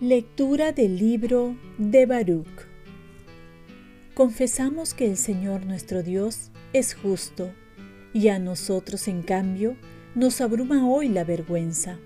[0.00, 2.66] Lectura del libro de Baruch.
[4.12, 7.50] Confesamos que el Señor nuestro Dios es justo
[8.12, 9.74] y a nosotros en cambio
[10.14, 11.98] nos abruma hoy la vergüenza.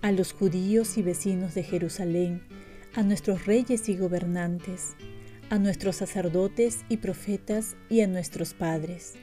[0.00, 2.40] A los judíos y vecinos de Jerusalén,
[2.98, 4.96] a nuestros reyes y gobernantes,
[5.50, 9.14] a nuestros sacerdotes y profetas y a nuestros padres,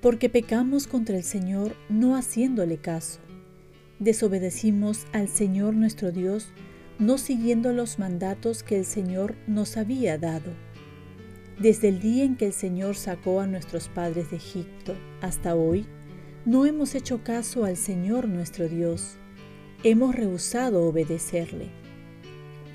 [0.00, 3.20] porque pecamos contra el Señor no haciéndole caso.
[3.98, 6.48] Desobedecimos al Señor nuestro Dios
[6.98, 10.52] no siguiendo los mandatos que el Señor nos había dado.
[11.58, 15.84] Desde el día en que el Señor sacó a nuestros padres de Egipto hasta hoy,
[16.46, 19.18] no hemos hecho caso al Señor nuestro Dios.
[19.82, 21.83] Hemos rehusado obedecerle.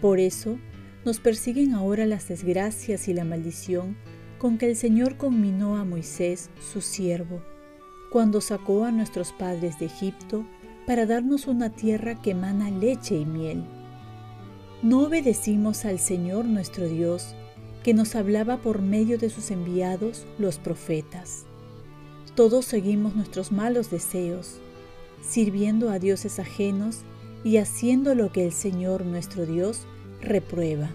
[0.02, 0.58] Por eso
[1.05, 3.98] nos persiguen ahora las desgracias y la maldición
[4.38, 7.41] con que el Señor conminó a Moisés, su siervo,
[8.12, 10.46] cuando sacó a nuestros padres de Egipto
[10.88, 13.65] para darnos una tierra que emana leche y miel
[14.82, 17.35] no obedecimos al Señor nuestro Dios,
[17.84, 21.43] que nos hablaba por medio de sus enviados, los profetas.
[22.34, 24.62] Todos seguimos nuestros malos deseos,
[25.21, 26.99] sirviendo a dioses ajenos
[27.43, 29.85] y haciendo lo que el Señor nuestro Dios
[30.21, 30.89] reprueba.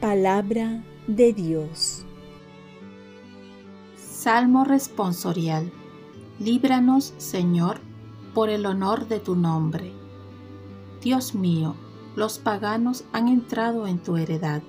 [0.00, 2.04] Palabra de Dios.
[3.96, 5.70] Salmo responsorial.
[6.38, 7.78] Líbranos, Señor,
[8.34, 10.04] por el honor de tu nombre
[11.04, 11.76] Dios mío,
[12.16, 14.62] los paganos han entrado en tu heredad,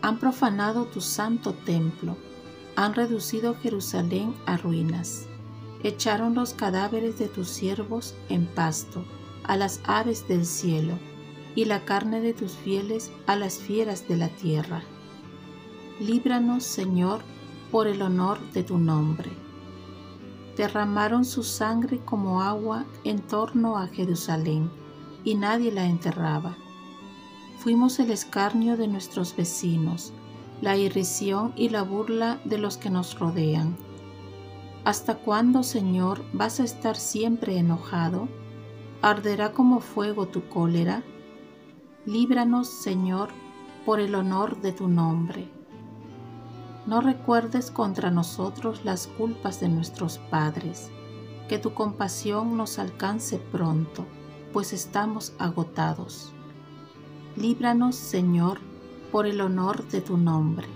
[0.00, 2.16] han profanado tu santo templo,
[2.76, 5.26] han reducido Jerusalén a ruinas,
[5.82, 9.04] echaron los cadáveres de tus siervos en pasto
[9.42, 11.00] a las aves del cielo,
[11.54, 14.82] y la carne de tus fieles a las fieras de la tierra.
[16.00, 17.22] Líbranos, Señor,
[17.70, 19.30] por el honor de tu nombre.
[20.56, 24.70] Derramaron su sangre como agua en torno a Jerusalén
[25.24, 26.56] y nadie la enterraba.
[27.58, 30.12] Fuimos el escarnio de nuestros vecinos,
[30.60, 33.76] la irrisión y la burla de los que nos rodean.
[34.84, 38.28] ¿Hasta cuándo, Señor, vas a estar siempre enojado?
[39.00, 41.02] ¿Arderá como fuego tu cólera?
[42.06, 43.30] Líbranos, Señor,
[43.84, 45.48] por el honor de tu nombre.
[46.86, 50.90] No recuerdes contra nosotros las culpas de nuestros padres,
[51.48, 54.06] que tu compasión nos alcance pronto
[54.54, 56.32] pues estamos agotados.
[57.36, 58.60] Líbranos, Señor,
[59.10, 60.68] por el honor de tu nombre.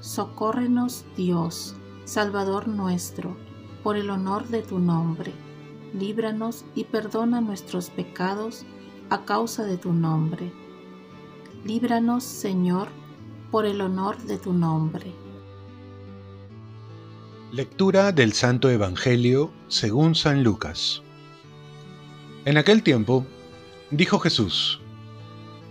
[0.00, 1.74] Socórrenos, Dios,
[2.04, 3.38] Salvador nuestro,
[3.82, 5.32] por el honor de tu nombre.
[5.94, 8.66] Líbranos y perdona nuestros pecados
[9.10, 10.52] a causa de tu nombre.
[11.64, 12.88] Líbranos, Señor,
[13.50, 15.12] por el honor de tu nombre.
[17.52, 21.02] Lectura del Santo Evangelio según San Lucas.
[22.44, 23.24] En aquel tiempo,
[23.90, 24.80] dijo Jesús,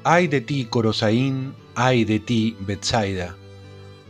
[0.03, 3.35] Ay de ti, Corosaín, ay de ti, Betsaida,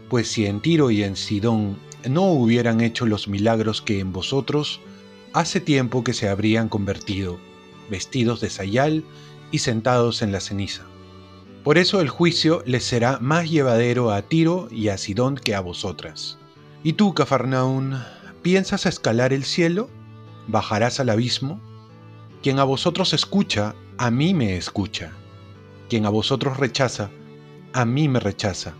[0.09, 1.77] pues si en Tiro y en Sidón
[2.09, 4.79] no hubieran hecho los milagros que en vosotros,
[5.33, 7.37] hace tiempo que se habrían convertido,
[7.89, 9.03] vestidos de sayal
[9.51, 10.83] y sentados en la ceniza.
[11.63, 15.59] Por eso el juicio les será más llevadero a Tiro y a Sidón que a
[15.59, 16.37] vosotras.
[16.83, 18.01] ¿Y tú, Cafarnaún,
[18.41, 19.89] piensas escalar el cielo?
[20.47, 21.59] ¿Bajarás al abismo?
[22.41, 25.11] Quien a vosotros escucha, a mí me escucha.
[25.89, 27.09] Quien a vosotros rechaza,
[27.73, 28.73] a mí me rechaza.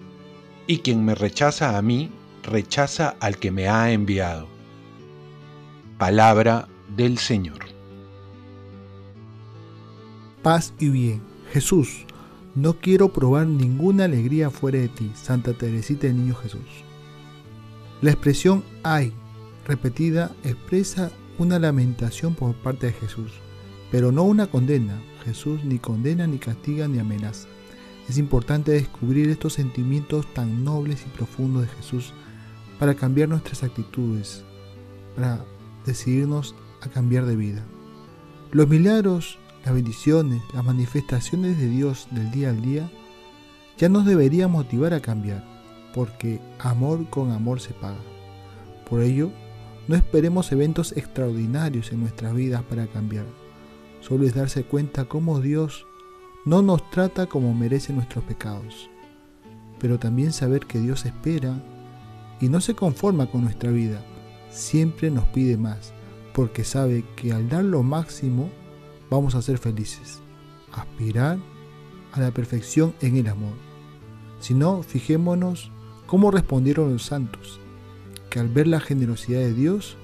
[0.68, 2.12] Y quien me rechaza a mí,
[2.44, 4.48] rechaza al que me ha enviado.
[5.98, 7.67] Palabra del Señor.
[10.48, 11.22] Paz y bien.
[11.52, 12.06] Jesús,
[12.56, 16.86] no quiero probar ninguna alegría fuera de ti, Santa Teresita del Niño Jesús.
[18.00, 19.12] La expresión hay,
[19.66, 23.34] repetida, expresa una lamentación por parte de Jesús
[23.92, 25.02] pero no una condena.
[25.26, 27.50] Jesús ni condena, ni castiga, ni amenaza.
[28.08, 32.14] Es importante descubrir estos sentimientos tan nobles y profundos de Jesús
[32.80, 34.46] para cambiar nuestras actitudes,
[35.14, 35.44] para
[35.86, 37.66] decidirnos a cambiar de vida.
[38.54, 42.90] Los milagros, las bendiciones, las manifestaciones de Dios del día al día
[43.78, 45.44] ya nos deberían motivar a cambiar,
[45.94, 48.00] porque amor con amor se paga.
[48.90, 49.30] Por ello,
[49.90, 53.26] no esperemos eventos extraordinarios en nuestras vidas para cambiar.
[54.00, 55.86] Solo es darse cuenta cómo Dios
[56.46, 58.90] no nos trata como merecen nuestros pecados,
[59.80, 61.62] pero también saber que Dios espera
[62.40, 64.02] y no se conforma con nuestra vida,
[64.50, 65.92] siempre nos pide más,
[66.34, 68.50] porque sabe que al dar lo máximo
[69.10, 70.22] vamos a ser felices.
[70.72, 71.40] Aspirar
[72.12, 73.54] a la perfección en el amor,
[74.40, 75.72] sino fijémonos
[76.06, 77.60] cómo respondieron los santos,
[78.30, 79.98] que al ver la generosidad de Dios,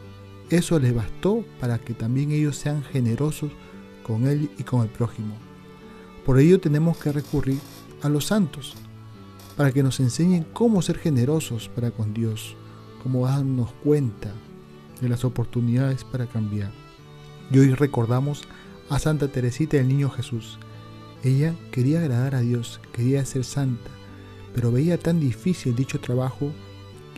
[0.49, 3.51] eso les bastó para que también ellos sean generosos
[4.03, 5.35] con Él y con el prójimo.
[6.25, 7.59] Por ello tenemos que recurrir
[8.01, 8.75] a los santos,
[9.55, 12.55] para que nos enseñen cómo ser generosos para con Dios,
[13.01, 14.31] cómo darnos cuenta
[14.99, 16.71] de las oportunidades para cambiar.
[17.51, 18.43] Y hoy recordamos
[18.89, 20.59] a Santa Teresita del Niño Jesús.
[21.23, 23.89] Ella quería agradar a Dios, quería ser santa,
[24.53, 26.51] pero veía tan difícil dicho trabajo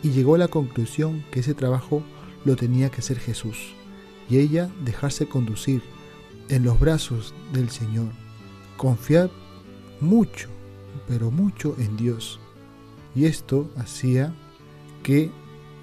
[0.02, 2.02] y llegó a la conclusión que ese trabajo
[2.44, 3.74] lo tenía que hacer Jesús
[4.28, 5.82] y ella dejarse conducir
[6.48, 8.12] en los brazos del Señor,
[8.76, 9.30] confiar
[10.00, 10.48] mucho,
[11.08, 12.40] pero mucho en Dios.
[13.14, 14.34] Y esto hacía
[15.02, 15.30] que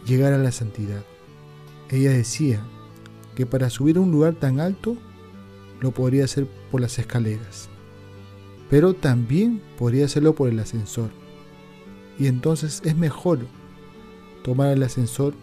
[0.05, 1.03] llegara a la santidad.
[1.89, 2.61] Ella decía
[3.35, 4.97] que para subir a un lugar tan alto
[5.83, 7.67] lo podría hacer por las escaleras,
[8.69, 11.09] pero también podría hacerlo por el ascensor.
[12.17, 13.39] Y entonces es mejor
[14.43, 15.33] tomar el ascensor,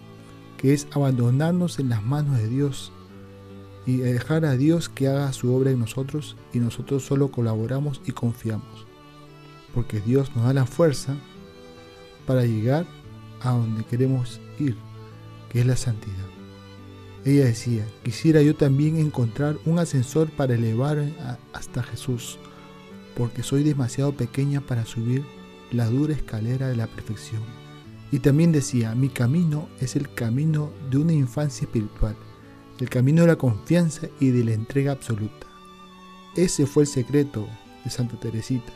[0.57, 2.91] que es abandonarnos en las manos de Dios
[3.85, 8.13] y dejar a Dios que haga su obra en nosotros y nosotros solo colaboramos y
[8.13, 8.87] confiamos.
[9.75, 11.17] Porque Dios nos da la fuerza
[12.27, 12.87] para llegar
[13.43, 14.77] a donde queremos ir,
[15.51, 16.40] que es la santidad.
[17.25, 21.05] Ella decía, quisiera yo también encontrar un ascensor para elevar
[21.53, 22.39] hasta Jesús,
[23.15, 25.23] porque soy demasiado pequeña para subir
[25.71, 27.43] la dura escalera de la perfección.
[28.11, 32.17] Y también decía, mi camino es el camino de una infancia espiritual,
[32.81, 35.47] el camino de la confianza y de la entrega absoluta.
[36.37, 37.47] Ese fue el secreto
[37.85, 38.73] de Santa Teresita,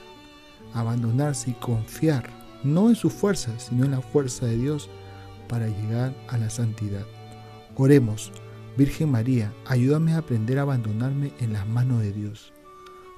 [0.74, 2.28] abandonarse y confiar,
[2.62, 4.90] no en sus fuerzas, sino en la fuerza de Dios
[5.48, 7.06] para llegar a la santidad.
[7.76, 8.30] Oremos,
[8.76, 12.52] Virgen María, ayúdame a aprender a abandonarme en las manos de Dios.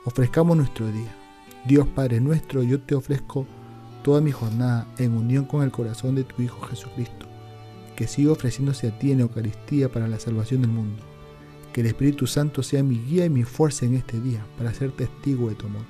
[0.06, 1.14] Ofrezcamos nuestro día.
[1.67, 3.47] Dios Padre nuestro, yo te ofrezco
[4.03, 7.26] toda mi jornada en unión con el corazón de tu Hijo Jesucristo,
[7.97, 11.02] que siga ofreciéndose a ti en Eucaristía para la salvación del mundo.
[11.75, 14.91] Que el Espíritu Santo sea mi guía y mi fuerza en este día para ser
[14.93, 15.85] testigo de tu amor.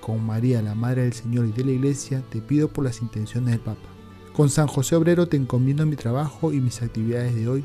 [0.00, 3.52] Con María, la Madre del Señor y de la Iglesia, te pido por las intenciones
[3.52, 3.88] del Papa.
[4.32, 7.64] Con San José Obrero te encomiendo mi trabajo y mis actividades de hoy